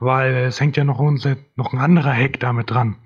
[0.01, 2.97] Weil es hängt ja noch, unser, noch ein anderer Hack damit dran.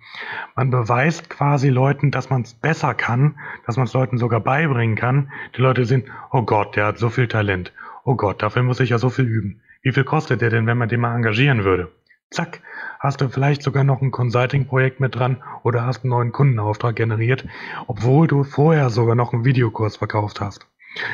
[0.57, 4.97] Man beweist quasi Leuten, dass man es besser kann, dass man es Leuten sogar beibringen
[4.97, 5.31] kann.
[5.57, 7.73] Die Leute sind, oh Gott, der hat so viel Talent.
[8.05, 9.61] Oh Gott, dafür muss ich ja so viel üben.
[9.83, 11.93] Wie viel kostet der denn, wenn man den mal engagieren würde?
[12.31, 12.61] Zack,
[13.01, 17.47] hast du vielleicht sogar noch ein Consulting-Projekt mit dran oder hast einen neuen Kundenauftrag generiert,
[17.87, 20.67] obwohl du vorher sogar noch einen Videokurs verkauft hast.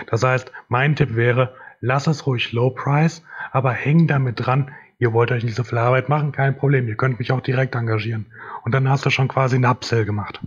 [0.08, 3.22] Das heißt, mein Tipp wäre, lass es ruhig Low Price,
[3.52, 6.96] aber häng damit dran, ihr wollt euch nicht so viel Arbeit machen, kein Problem, ihr
[6.96, 8.26] könnt mich auch direkt engagieren.
[8.64, 10.40] Und dann hast du schon quasi einen Upsell gemacht.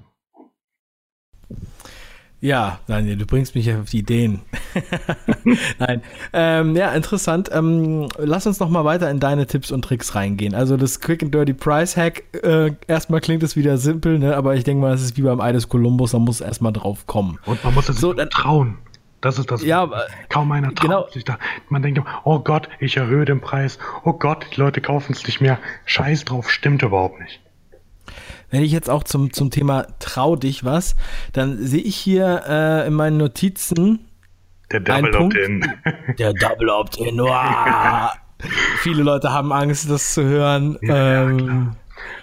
[2.40, 4.42] Ja, Daniel, du bringst mich auf die Ideen.
[5.80, 7.50] Nein, ähm, ja, interessant.
[7.52, 10.54] Ähm, lass uns noch mal weiter in deine Tipps und Tricks reingehen.
[10.54, 14.36] Also das Quick and Dirty Price Hack, äh, erstmal klingt es wieder simpel, ne?
[14.36, 17.08] aber ich denke mal, es ist wie beim Ei des Kolumbus, da muss erstmal drauf
[17.08, 17.40] kommen.
[17.46, 18.78] Und man muss es so, dann, trauen.
[19.22, 19.64] Das ist das.
[19.64, 19.90] Ja,
[20.30, 21.08] kaum einer traut genau.
[21.10, 21.40] sich da.
[21.70, 23.80] Man denkt, oh Gott, ich erhöhe den Preis.
[24.04, 25.58] Oh Gott, die Leute kaufen es nicht mehr.
[25.86, 27.42] Scheiß drauf, stimmt überhaupt nicht.
[28.50, 30.96] Wenn ich jetzt auch zum, zum Thema Trau dich was,
[31.34, 34.08] dann sehe ich hier äh, in meinen Notizen.
[34.72, 35.74] Der Double Opt-in.
[36.18, 37.22] Der Double Opt-in.
[38.80, 40.78] Viele Leute haben Angst, das zu hören.
[40.82, 41.76] Ja, ähm,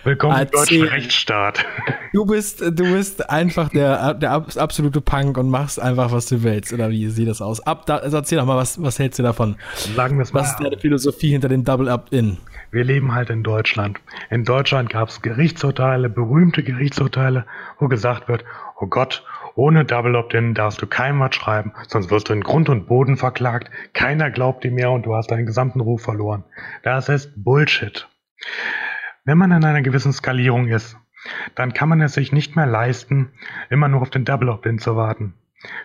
[0.05, 1.65] Willkommen im deutschen Rechtsstaat.
[2.13, 6.73] Du bist, du bist einfach der, der absolute Punk und machst einfach, was du willst.
[6.73, 7.61] Oder wie sieht das aus?
[7.61, 9.57] Ab, da, also erzähl doch mal, was, was hältst du davon?
[9.97, 10.35] Sagen wir mal.
[10.35, 12.39] Was ist deine Philosophie hinter dem Double Opt-in?
[12.75, 14.01] Wir leben halt in Deutschland.
[14.31, 17.47] In Deutschland gab es Gerichtsurteile, berühmte Gerichtsurteile,
[17.79, 18.45] wo gesagt wird,
[18.81, 22.69] oh Gott, ohne Double Opt-in darfst du keinem was schreiben, sonst wirst du in Grund
[22.69, 26.43] und Boden verklagt, keiner glaubt dir mehr und du hast deinen gesamten Ruf verloren.
[26.83, 28.09] Das ist Bullshit.
[29.25, 30.97] Wenn man in einer gewissen Skalierung ist,
[31.55, 33.31] dann kann man es sich nicht mehr leisten,
[33.71, 35.35] immer nur auf den Double Opt-in zu warten.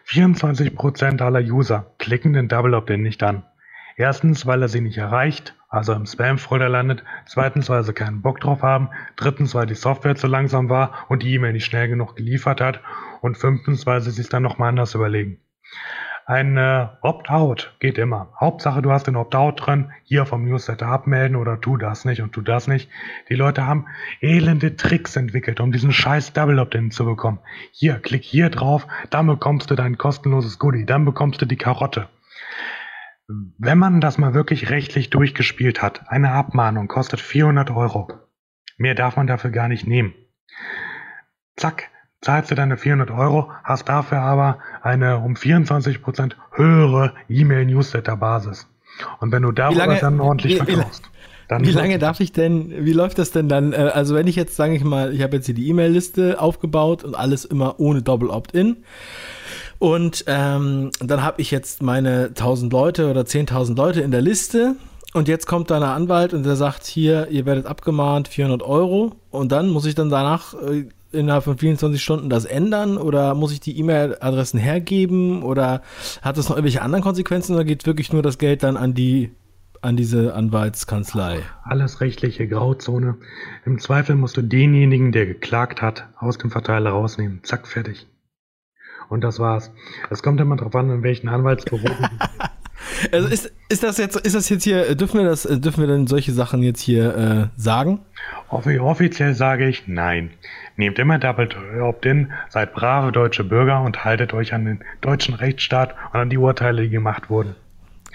[0.07, 3.43] 24% aller User klicken den Double Opt-in nicht an.
[3.95, 7.03] Erstens, weil er sie nicht erreicht, also im Spam-Folder landet.
[7.25, 8.89] Zweitens, weil sie keinen Bock drauf haben.
[9.15, 12.81] Drittens, weil die Software zu langsam war und die E-Mail nicht schnell genug geliefert hat.
[13.21, 15.39] Und fünftens, weil sie sich dann nochmal anders überlegen.
[16.25, 18.33] Ein äh, Opt-out geht immer.
[18.39, 22.33] Hauptsache, du hast den Opt-out drin, hier vom Newsletter abmelden oder tu das nicht und
[22.33, 22.87] tu das nicht.
[23.29, 23.87] Die Leute haben
[24.21, 27.39] elende Tricks entwickelt, um diesen scheiß Double Opt-in zu bekommen.
[27.71, 32.09] Hier, klick hier drauf, dann bekommst du dein kostenloses Goodie, dann bekommst du die Karotte.
[33.59, 38.07] Wenn man das mal wirklich rechtlich durchgespielt hat, eine Abmahnung kostet 400 Euro.
[38.77, 40.15] Mehr darf man dafür gar nicht nehmen.
[41.55, 41.89] Zack,
[42.21, 48.67] zahlst du deine 400 Euro, hast dafür aber eine um 24% höhere E-Mail-Newsletter-Basis.
[49.19, 51.03] Und wenn du darüber dann ordentlich wie, verkaufst.
[51.49, 53.73] Dann wie lange darf ich denn, wie läuft das denn dann?
[53.73, 57.03] Äh, also wenn ich jetzt, sage ich mal, ich habe jetzt hier die E-Mail-Liste aufgebaut
[57.03, 58.77] und alles immer ohne Double Opt-in.
[59.79, 64.75] Und ähm, dann habe ich jetzt meine 1000 Leute oder 10.000 Leute in der Liste.
[65.13, 69.15] Und jetzt kommt da ein Anwalt und der sagt, hier, ihr werdet abgemahnt, 400 Euro.
[69.31, 73.51] Und dann muss ich dann danach äh, innerhalb von 24 Stunden das ändern oder muss
[73.51, 75.81] ich die E-Mail-Adressen hergeben oder
[76.21, 79.31] hat das noch irgendwelche anderen Konsequenzen oder geht wirklich nur das Geld dann an die
[79.81, 81.39] an diese Anwaltskanzlei.
[81.63, 83.15] Alles rechtliche Grauzone.
[83.65, 87.39] Im Zweifel musst du denjenigen, der geklagt hat, aus dem Verteiler rausnehmen.
[87.43, 88.05] Zack, fertig.
[89.09, 89.71] Und das war's.
[90.09, 91.87] Es kommt immer drauf an, in welchen Anwaltsbüro.
[93.11, 96.07] also ist, ist das jetzt, ist das jetzt hier, dürfen wir das, dürfen wir denn
[96.07, 97.99] solche Sachen jetzt hier äh, sagen?
[98.49, 100.31] Offiziell sage ich nein.
[100.77, 101.49] Nehmt immer Double
[101.81, 106.37] Opt-in, seid brave deutsche Bürger und haltet euch an den deutschen Rechtsstaat und an die
[106.37, 107.55] Urteile, die gemacht wurden.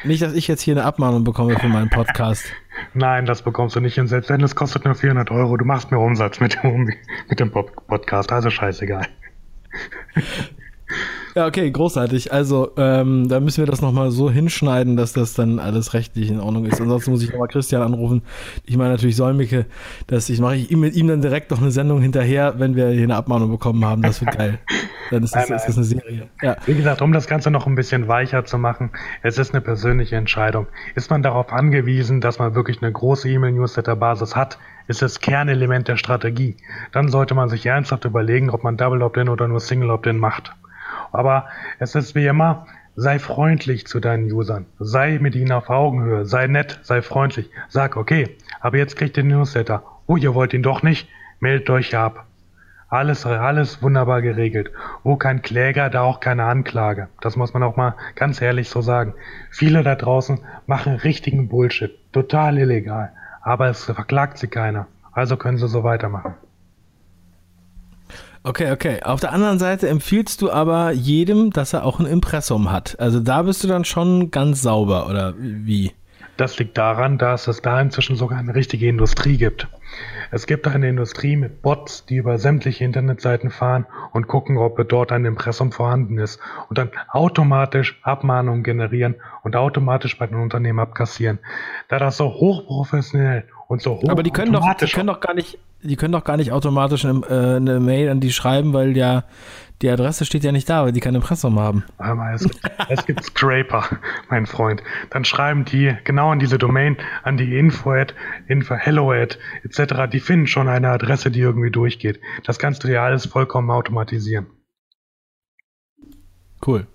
[0.02, 2.44] Nicht, dass ich jetzt hier eine Abmahnung bekomme für meinen Podcast.
[2.94, 3.98] Nein, das bekommst du nicht.
[3.98, 6.92] Und selbst wenn es kostet nur 400 Euro, du machst mir Umsatz mit dem,
[7.28, 9.06] mit dem Podcast, also scheißegal.
[11.34, 12.32] Ja, okay, großartig.
[12.32, 16.38] Also, ähm, da müssen wir das nochmal so hinschneiden, dass das dann alles rechtlich in
[16.38, 16.80] Ordnung ist.
[16.80, 18.22] Ansonsten muss ich nochmal Christian anrufen.
[18.64, 19.66] Ich meine natürlich Säumige,
[20.06, 22.88] dass ich mache ich ihm mit ihm dann direkt noch eine Sendung hinterher, wenn wir
[22.90, 24.02] hier eine Abmahnung bekommen haben.
[24.02, 24.58] Das wird geil.
[25.10, 25.56] Dann ist das, nein, nein.
[25.58, 26.28] ist das eine Serie.
[26.40, 26.56] Ja.
[26.66, 28.90] Wie gesagt, um das Ganze noch ein bisschen weicher zu machen,
[29.22, 30.66] es ist eine persönliche Entscheidung.
[30.94, 35.96] Ist man darauf angewiesen, dass man wirklich eine große E-Mail-Newsletter-Basis hat, ist das Kernelement der
[35.96, 36.56] Strategie.
[36.92, 40.52] Dann sollte man sich ernsthaft überlegen, ob man Double Opt-in oder nur Single Opt-in macht.
[41.14, 41.46] Aber
[41.78, 44.66] es ist wie immer, sei freundlich zu deinen Usern.
[44.80, 46.26] Sei mit ihnen auf Augenhöhe.
[46.26, 47.50] Sei nett, sei freundlich.
[47.68, 49.84] Sag, okay, aber jetzt kriegt ihr den Newsletter.
[50.06, 51.08] Oh, ihr wollt ihn doch nicht?
[51.38, 52.26] Meldet euch ab.
[52.88, 54.70] Alles, alles wunderbar geregelt.
[55.02, 57.08] Wo kein Kläger, da auch keine Anklage.
[57.20, 59.14] Das muss man auch mal ganz ehrlich so sagen.
[59.50, 61.92] Viele da draußen machen richtigen Bullshit.
[62.12, 63.12] Total illegal.
[63.40, 64.86] Aber es verklagt sie keiner.
[65.12, 66.34] Also können sie so weitermachen.
[68.46, 69.02] Okay, okay.
[69.02, 72.94] Auf der anderen Seite empfiehlst du aber jedem, dass er auch ein Impressum hat.
[73.00, 75.92] Also da bist du dann schon ganz sauber, oder wie?
[76.36, 79.68] Das liegt daran, dass es da inzwischen sogar eine richtige Industrie gibt.
[80.30, 85.12] Es gibt eine Industrie mit Bots, die über sämtliche Internetseiten fahren und gucken, ob dort
[85.12, 91.38] ein Impressum vorhanden ist und dann automatisch Abmahnungen generieren und automatisch bei den Unternehmen abkassieren.
[91.88, 95.34] Da das so hochprofessionell und so hoch Aber die können doch, die können doch gar
[95.34, 98.96] nicht, die können doch gar nicht automatisch eine, äh, eine, Mail an die schreiben, weil
[98.96, 99.24] ja
[99.82, 101.84] die Adresse steht ja nicht da, weil die kein Impressum haben.
[102.32, 102.48] Es,
[102.88, 103.84] es gibt Scraper,
[104.30, 104.82] mein Freund.
[105.10, 108.14] Dann schreiben die genau an diese Domain, an die Info-Ad,
[108.46, 110.10] Info-Hello-Ad etc.
[110.10, 112.20] Die finden schon eine Adresse, die irgendwie durchgeht.
[112.44, 114.46] Das kannst du ja alles vollkommen automatisieren.
[116.66, 116.86] Cool.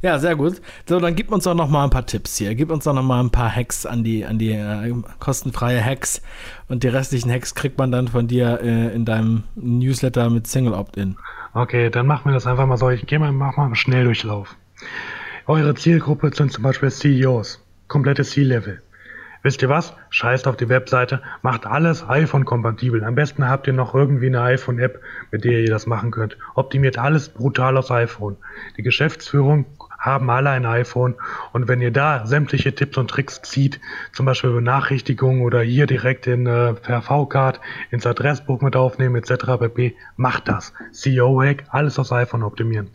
[0.00, 0.60] Ja, sehr gut.
[0.88, 2.54] So, dann gib uns doch noch mal ein paar Tipps hier.
[2.54, 6.22] Gib uns doch noch mal ein paar Hacks an die, an die äh, kostenfreie Hacks.
[6.68, 10.74] Und die restlichen Hacks kriegt man dann von dir äh, in deinem Newsletter mit Single
[10.74, 11.16] Opt-in.
[11.54, 12.88] Okay, dann machen wir das einfach mal so.
[12.90, 14.56] Ich gehe mal, mach mal einen Schnelldurchlauf.
[15.46, 17.62] Eure Zielgruppe sind zum Beispiel CEOs.
[17.88, 18.82] Komplette C-Level.
[19.42, 19.94] Wisst ihr was?
[20.10, 23.04] Scheißt auf die Webseite, macht alles iPhone-kompatibel.
[23.04, 26.36] Am besten habt ihr noch irgendwie eine iPhone-App, mit der ihr das machen könnt.
[26.54, 28.36] Optimiert alles brutal aufs iPhone.
[28.76, 29.66] Die Geschäftsführung
[29.98, 31.16] haben alle ein iPhone
[31.52, 33.80] und wenn ihr da sämtliche Tipps und Tricks zieht,
[34.12, 39.58] zum Beispiel Benachrichtigungen oder hier direkt in äh, per V-Card ins Adressbuch mit aufnehmen etc.
[39.58, 40.72] pp, macht das.
[40.92, 42.90] CEO-Hack, alles aufs iPhone optimieren.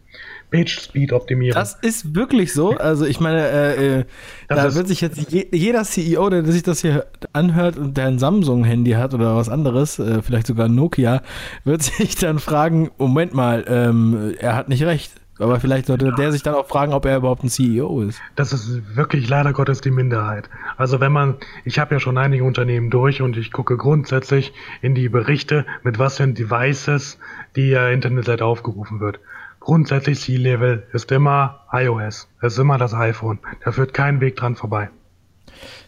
[0.54, 1.56] Page Speed optimieren.
[1.56, 2.78] Das ist wirklich so.
[2.78, 4.06] Also ich meine, äh, äh,
[4.48, 8.20] da wird sich jetzt je, jeder CEO, der sich das hier anhört und der ein
[8.20, 11.24] Samsung-Handy hat oder was anderes, äh, vielleicht sogar ein Nokia,
[11.64, 15.12] wird sich dann fragen, Moment mal, ähm, er hat nicht recht.
[15.40, 18.22] Aber vielleicht sollte der sich dann auch fragen, ob er überhaupt ein CEO ist.
[18.36, 20.48] Das ist wirklich leider Gottes die Minderheit.
[20.78, 24.94] Also wenn man, ich habe ja schon einige Unternehmen durch und ich gucke grundsätzlich in
[24.94, 27.18] die Berichte, mit was für Devices
[27.56, 29.20] die Internetseite aufgerufen wird.
[29.64, 33.40] Grundsätzlich C-Level ist immer iOS, ist immer das iPhone.
[33.64, 34.90] Da führt kein Weg dran vorbei.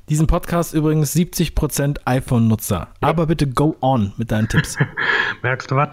[0.07, 2.87] Diesen Podcast übrigens 70% iPhone-Nutzer.
[3.01, 3.07] Ja.
[3.09, 4.77] Aber bitte go on mit deinen Tipps.
[5.43, 5.89] Merkst du was?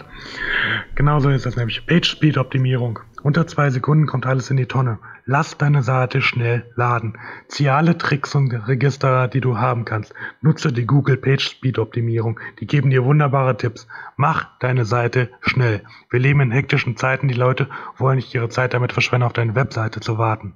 [0.94, 1.84] Genauso ist das nämlich.
[1.84, 3.00] Page-Speed-Optimierung.
[3.24, 5.00] Unter zwei Sekunden kommt alles in die Tonne.
[5.24, 7.16] Lass deine Seite schnell laden.
[7.46, 10.14] Zieh alle Tricks und Register, die du haben kannst.
[10.40, 12.40] Nutze die Google Page Speed Optimierung.
[12.58, 13.86] Die geben dir wunderbare Tipps.
[14.16, 15.82] Mach deine Seite schnell.
[16.10, 17.28] Wir leben in hektischen Zeiten.
[17.28, 20.54] Die Leute wollen nicht ihre Zeit damit verschwenden, auf deine Webseite zu warten.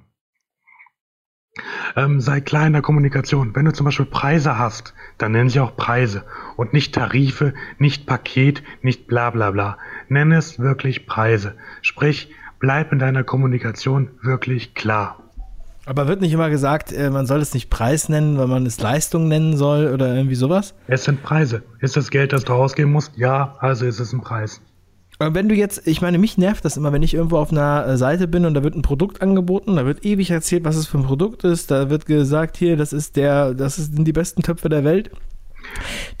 [1.95, 3.55] Ähm, sei klar in der Kommunikation.
[3.55, 6.25] Wenn du zum Beispiel Preise hast, dann nenn sie auch Preise
[6.55, 9.77] und nicht Tarife, nicht Paket, nicht bla bla bla.
[10.09, 11.55] Nenn es wirklich Preise.
[11.81, 15.17] Sprich, bleib in deiner Kommunikation wirklich klar.
[15.85, 18.79] Aber wird nicht immer gesagt, äh, man soll es nicht Preis nennen, weil man es
[18.79, 20.75] Leistung nennen soll oder irgendwie sowas?
[20.87, 21.63] Es sind Preise.
[21.79, 23.13] Ist das Geld, das du ausgeben musst?
[23.15, 24.61] Ja, also ist es ein Preis.
[25.19, 27.87] Aber wenn du jetzt, ich meine, mich nervt das immer, wenn ich irgendwo auf einer
[27.87, 30.87] äh, Seite bin und da wird ein Produkt angeboten, da wird ewig erzählt, was es
[30.87, 34.43] für ein Produkt ist, da wird gesagt, hier, das ist der, das sind die besten
[34.43, 35.09] Töpfe der Welt.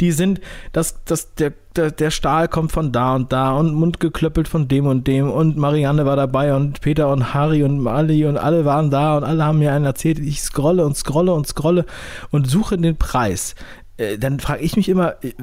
[0.01, 4.47] Die sind, das, das, der, der, der Stahl kommt von da und da und mundgeklöppelt
[4.47, 8.37] von dem und dem und Marianne war dabei und Peter und Harry und Mali und
[8.37, 10.19] alle waren da und alle haben mir einen erzählt.
[10.19, 11.85] Ich scrolle und scrolle und scrolle
[12.31, 13.55] und suche den Preis
[13.97, 15.33] äh, dann frage ich mich immer, äh,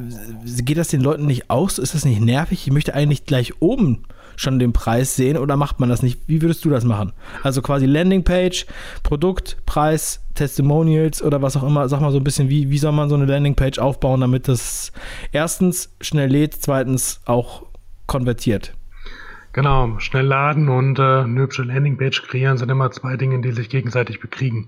[0.63, 1.79] geht das den Leuten nicht aus?
[1.79, 2.67] Ist das nicht nervig?
[2.67, 4.05] Ich möchte eigentlich gleich oben
[4.37, 6.21] schon den Preis sehen oder macht man das nicht?
[6.27, 7.13] Wie würdest du das machen?
[7.43, 8.67] Also quasi Landingpage,
[9.03, 11.89] Produkt, Preis, Testimonials oder was auch immer.
[11.89, 14.93] Sag mal so ein bisschen, wie, wie soll man so eine Landingpage aufbauen, damit das
[15.33, 17.65] erstens schnell lädt, zweitens auch
[18.07, 18.75] konvertiert?
[19.55, 23.69] Genau, schnell laden und äh, eine hübsche Landingpage kreieren sind immer zwei Dinge, die sich
[23.69, 24.67] gegenseitig bekriegen.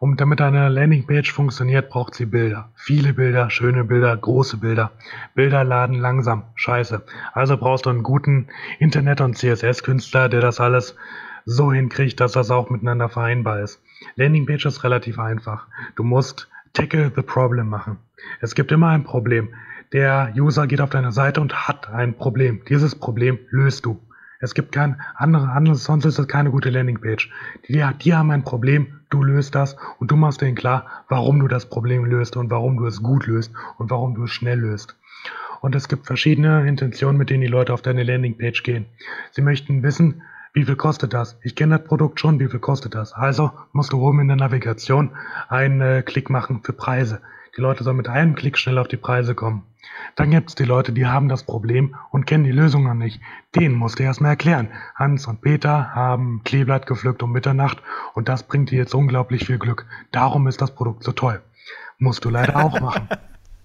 [0.00, 2.70] Und damit eine Landingpage funktioniert, braucht sie Bilder.
[2.74, 4.92] Viele Bilder, schöne Bilder, große Bilder.
[5.34, 6.44] Bilder laden langsam.
[6.54, 7.02] Scheiße.
[7.34, 8.46] Also brauchst du einen guten
[8.78, 10.96] Internet- und CSS-Künstler, der das alles
[11.44, 13.82] so hinkriegt, dass das auch miteinander vereinbar ist.
[14.16, 15.66] Landingpage ist relativ einfach.
[15.96, 17.98] Du musst Tackle the Problem machen.
[18.40, 19.50] Es gibt immer ein Problem.
[19.92, 22.62] Der User geht auf deine Seite und hat ein Problem.
[22.70, 24.00] Dieses Problem löst du.
[24.42, 27.30] Es gibt kein andere, anderes, sonst ist das keine gute Landingpage.
[27.68, 31.46] Die, die haben ein Problem, du löst das und du machst denen klar, warum du
[31.46, 34.96] das Problem löst und warum du es gut löst und warum du es schnell löst.
[35.60, 38.86] Und es gibt verschiedene Intentionen, mit denen die Leute auf deine Landingpage gehen.
[39.32, 40.22] Sie möchten wissen,
[40.54, 41.38] wie viel kostet das?
[41.42, 43.12] Ich kenne das Produkt schon, wie viel kostet das?
[43.12, 45.10] Also musst du oben in der Navigation
[45.48, 47.20] einen äh, Klick machen für Preise.
[47.56, 49.64] Die Leute sollen mit einem Klick schnell auf die Preise kommen.
[50.16, 53.20] Dann gibt es die Leute, die haben das Problem und kennen die Lösung noch nicht.
[53.54, 54.68] Denen musst du erstmal erklären.
[54.94, 57.82] Hans und Peter haben Kleeblatt gepflückt um Mitternacht
[58.14, 59.86] und das bringt dir jetzt unglaublich viel Glück.
[60.12, 61.40] Darum ist das Produkt so toll.
[61.98, 63.08] Musst du leider auch machen.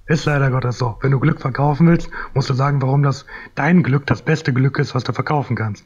[0.08, 1.00] Ist leider Gottes so.
[1.02, 4.78] Wenn du Glück verkaufen willst, musst du sagen, warum das dein Glück das beste Glück
[4.78, 5.84] ist, was du verkaufen kannst.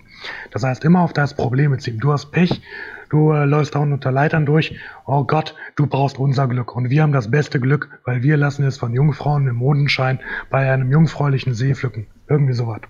[0.51, 1.99] Das heißt, immer auf das Problem beziehen.
[1.99, 2.61] Du hast Pech,
[3.09, 4.79] du äh, läufst da unter Leitern durch.
[5.05, 6.75] Oh Gott, du brauchst unser Glück.
[6.75, 10.19] Und wir haben das beste Glück, weil wir lassen es von Jungfrauen im Mondenschein
[10.49, 12.07] bei einem jungfräulichen See pflücken.
[12.27, 12.81] Irgendwie sowas.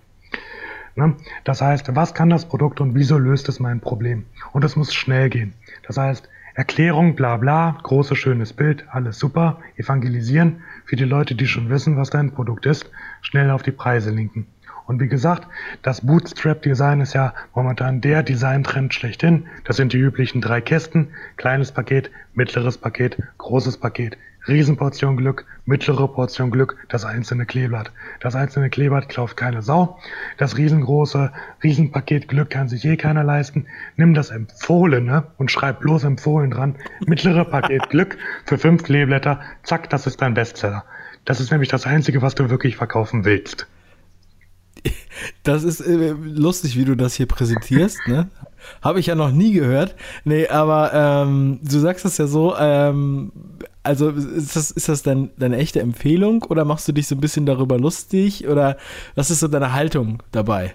[0.95, 1.15] Ne?
[1.43, 4.25] Das heißt, was kann das Produkt und wieso löst es mein Problem?
[4.51, 5.53] Und es muss schnell gehen.
[5.87, 11.47] Das heißt, Erklärung, bla bla, großes schönes Bild, alles super, evangelisieren für die Leute, die
[11.47, 14.45] schon wissen, was dein Produkt ist, schnell auf die Preise linken.
[14.89, 15.47] Und wie gesagt,
[15.83, 19.45] das Bootstrap-Design ist ja momentan der Designtrend schlechthin.
[19.63, 24.17] Das sind die üblichen drei Kästen, kleines Paket, mittleres Paket, großes Paket.
[24.47, 27.91] Riesenportion Glück, mittlere Portion Glück, das einzelne Kleeblatt.
[28.19, 29.99] Das einzelne Kleeblatt kauft keine Sau.
[30.37, 31.31] Das riesengroße
[31.63, 33.67] Riesenpaket Glück kann sich eh keiner leisten.
[33.95, 36.77] Nimm das Empfohlene und schreib bloß Empfohlen dran.
[37.05, 39.39] Mittlere Paket Glück für fünf Kleeblätter.
[39.61, 40.83] Zack, das ist dein Bestseller.
[41.25, 43.67] Das ist nämlich das Einzige, was du wirklich verkaufen willst.
[45.43, 48.29] Das ist äh, lustig, wie du das hier präsentierst, ne?
[48.81, 49.95] Habe ich ja noch nie gehört.
[50.23, 53.31] Nee, aber ähm, du sagst das ja so, ähm,
[53.83, 57.21] also ist das, ist das dein, deine echte Empfehlung oder machst du dich so ein
[57.21, 58.77] bisschen darüber lustig oder
[59.15, 60.73] was ist so deine Haltung dabei?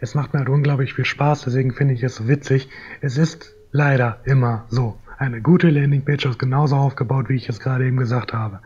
[0.00, 2.68] Es macht mir halt unglaublich viel Spaß, deswegen finde ich es witzig.
[3.00, 4.98] Es ist leider immer so.
[5.18, 8.60] Eine gute Landingpage ist genauso aufgebaut, wie ich es gerade eben gesagt habe.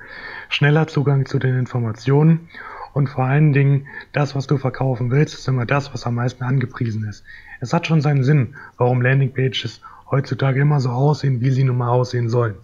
[0.48, 2.48] Schneller Zugang zu den Informationen
[2.94, 6.44] und vor allen Dingen, das, was du verkaufen willst, ist immer das, was am meisten
[6.44, 7.24] angepriesen ist.
[7.60, 11.90] Es hat schon seinen Sinn, warum Landingpages heutzutage immer so aussehen, wie sie nun mal
[11.90, 12.54] aussehen sollen.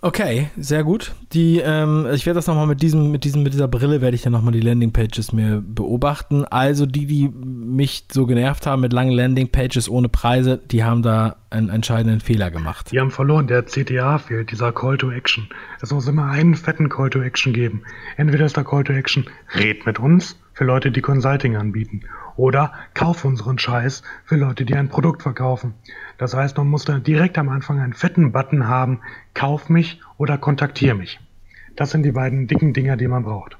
[0.00, 1.12] Okay, sehr gut.
[1.32, 4.22] Die, ähm, ich werde das nochmal mit diesem, mit diesem, mit dieser Brille werde ich
[4.22, 6.44] dann nochmal die Landingpages mir beobachten.
[6.44, 11.36] Also die, die mich so genervt haben mit langen Landingpages ohne Preise, die haben da
[11.50, 12.92] einen entscheidenden Fehler gemacht.
[12.92, 15.48] Die haben verloren, der CTA fehlt, dieser Call to Action.
[15.82, 17.82] Es muss immer einen fetten Call to Action geben.
[18.16, 22.00] Entweder ist der Call to Action, red mit uns für Leute, die Consulting anbieten.
[22.34, 25.74] Oder kauf unseren Scheiß für Leute, die ein Produkt verkaufen.
[26.18, 29.00] Das heißt, man muss da direkt am Anfang einen fetten Button haben,
[29.34, 31.20] kauf mich oder kontaktiere mich.
[31.76, 33.56] Das sind die beiden dicken Dinger, die man braucht.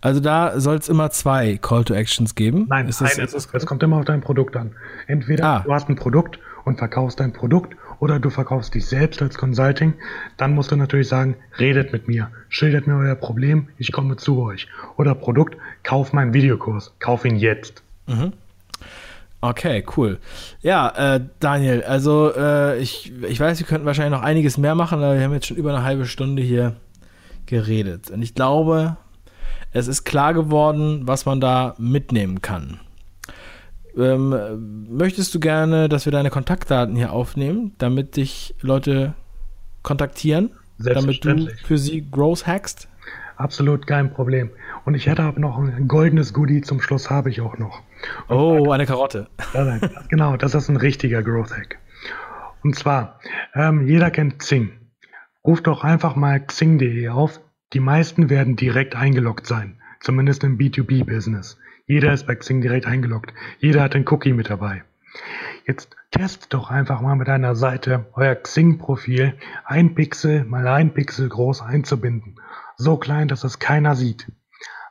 [0.00, 2.64] Also da soll es immer zwei Call to Actions geben?
[2.70, 4.76] Nein, ist das, es, es kommt immer auf dein Produkt an.
[5.06, 5.62] Entweder ah.
[5.62, 9.94] du hast ein Produkt und verkaufst dein Produkt oder du verkaufst dich selbst als Consulting,
[10.36, 14.42] dann musst du natürlich sagen, redet mit mir, schildert mir euer Problem, ich komme zu
[14.42, 14.68] euch.
[14.96, 17.82] Oder Produkt, kauf meinen Videokurs, kauf ihn jetzt.
[18.06, 18.32] Mhm.
[19.40, 20.18] Okay, cool.
[20.62, 24.98] Ja, äh, Daniel, also äh, ich, ich weiß, wir könnten wahrscheinlich noch einiges mehr machen,
[24.98, 26.76] aber wir haben jetzt schon über eine halbe Stunde hier
[27.44, 28.10] geredet.
[28.10, 28.96] Und ich glaube,
[29.72, 32.80] es ist klar geworden, was man da mitnehmen kann.
[33.96, 39.14] Ähm, möchtest du gerne, dass wir deine Kontaktdaten hier aufnehmen, damit dich Leute
[39.82, 42.88] kontaktieren, damit du für sie Growth hackst?
[43.36, 44.50] Absolut kein Problem.
[44.84, 47.82] Und ich hätte aber noch ein goldenes Goodie zum Schluss, habe ich auch noch.
[48.28, 49.28] Und oh, eine Karotte.
[49.52, 51.78] Das, genau, das ist ein richtiger Growth Hack.
[52.62, 53.20] Und zwar,
[53.54, 54.72] ähm, jeder kennt Zing.
[55.44, 57.40] Ruf doch einfach mal xing.de auf.
[57.72, 59.80] Die meisten werden direkt eingeloggt sein.
[60.00, 61.58] Zumindest im B2B-Business.
[61.88, 63.32] Jeder ist bei Xing direkt eingeloggt.
[63.60, 64.82] Jeder hat einen Cookie mit dabei.
[65.66, 69.34] Jetzt test doch einfach mal mit einer Seite euer Xing-Profil
[69.64, 72.40] ein Pixel mal ein Pixel groß einzubinden.
[72.76, 74.32] So klein, dass es keiner sieht.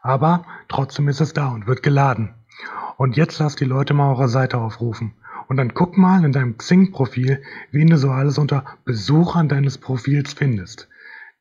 [0.01, 2.34] Aber trotzdem ist es da und wird geladen.
[2.95, 5.15] Und jetzt lasst die Leute mal eure Seite aufrufen.
[5.49, 10.32] Und dann guck mal in deinem Xing-Profil, wen du so alles unter Besuchern deines Profils
[10.32, 10.88] findest.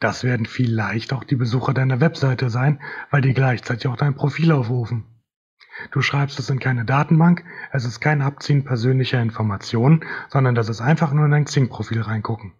[0.01, 2.81] Das werden vielleicht auch die Besucher deiner Webseite sein,
[3.13, 5.05] weil die gleichzeitig auch dein Profil aufrufen.
[5.91, 10.81] Du schreibst es in keine Datenbank, es ist kein Abziehen persönlicher Informationen, sondern das ist
[10.81, 12.53] einfach nur in dein Xing-Profil reingucken.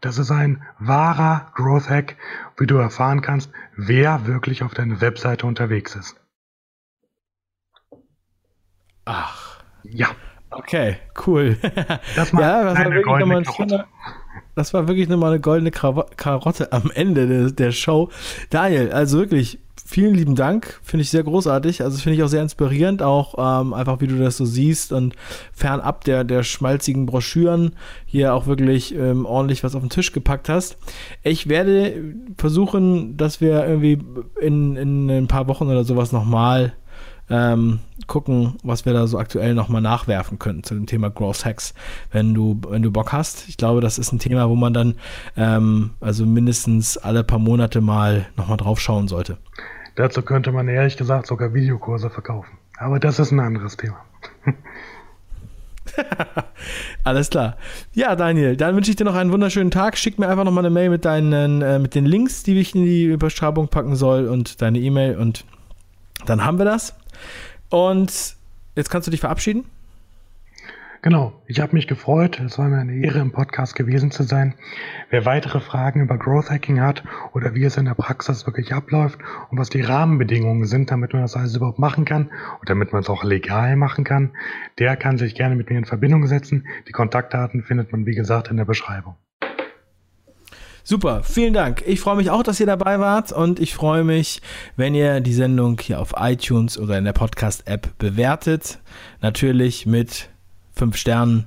[0.00, 2.16] Das ist ein wahrer Growth Hack,
[2.56, 6.16] wie du erfahren kannst, wer wirklich auf deiner Webseite unterwegs ist.
[9.04, 9.62] Ach.
[9.82, 10.08] Ja.
[10.50, 11.58] Okay, cool.
[12.16, 13.86] Das, ja, das, war wirklich nochmal ein schöner,
[14.54, 18.10] das war wirklich nochmal eine goldene Karotte am Ende der, der Show.
[18.50, 19.60] Daniel, also wirklich
[19.90, 20.80] vielen lieben Dank.
[20.82, 21.82] Finde ich sehr großartig.
[21.82, 25.14] Also finde ich auch sehr inspirierend, auch ähm, einfach wie du das so siehst und
[25.52, 27.72] fernab der, der schmalzigen Broschüren
[28.06, 30.78] hier auch wirklich ähm, ordentlich was auf den Tisch gepackt hast.
[31.22, 33.98] Ich werde versuchen, dass wir irgendwie
[34.40, 36.72] in, in ein paar Wochen oder sowas nochmal
[37.30, 41.74] ähm, gucken, was wir da so aktuell nochmal nachwerfen können zu dem Thema Growth Hacks,
[42.10, 43.48] wenn du, wenn du Bock hast.
[43.48, 44.94] Ich glaube, das ist ein Thema, wo man dann
[45.36, 49.38] ähm, also mindestens alle paar Monate mal nochmal drauf schauen sollte.
[49.96, 52.58] Dazu könnte man ehrlich gesagt sogar Videokurse verkaufen.
[52.78, 54.04] Aber das ist ein anderes Thema.
[57.04, 57.56] Alles klar.
[57.92, 59.96] Ja, Daniel, dann wünsche ich dir noch einen wunderschönen Tag.
[59.98, 62.84] Schick mir einfach nochmal eine Mail mit deinen, äh, mit den Links, die ich in
[62.84, 65.44] die Beschreibung packen soll und deine E-Mail und
[66.26, 66.94] dann haben wir das.
[67.70, 68.36] Und
[68.76, 69.64] jetzt kannst du dich verabschieden.
[71.02, 72.38] Genau, ich habe mich gefreut.
[72.40, 74.54] Es war mir eine Ehre, im Podcast gewesen zu sein.
[75.08, 79.18] Wer weitere Fragen über Growth Hacking hat oder wie es in der Praxis wirklich abläuft
[79.50, 82.30] und was die Rahmenbedingungen sind, damit man das alles überhaupt machen kann
[82.60, 84.32] und damit man es auch legal machen kann,
[84.78, 86.66] der kann sich gerne mit mir in Verbindung setzen.
[86.86, 89.16] Die Kontaktdaten findet man, wie gesagt, in der Beschreibung.
[90.82, 91.82] Super, vielen Dank.
[91.86, 94.42] Ich freue mich auch, dass ihr dabei wart und ich freue mich,
[94.76, 98.80] wenn ihr die Sendung hier auf iTunes oder in der Podcast-App bewertet.
[99.20, 100.29] Natürlich mit
[100.80, 101.44] fünf Sternen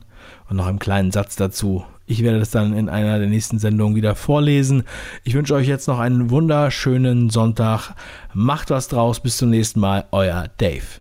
[0.47, 1.83] und noch einem kleinen Satz dazu.
[2.05, 4.83] Ich werde das dann in einer der nächsten Sendungen wieder vorlesen.
[5.23, 7.95] Ich wünsche euch jetzt noch einen wunderschönen Sonntag.
[8.33, 9.21] Macht was draus.
[9.21, 10.05] Bis zum nächsten Mal.
[10.11, 10.99] Euer Dave.